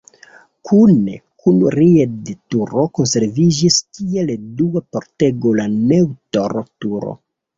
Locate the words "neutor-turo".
5.75-7.15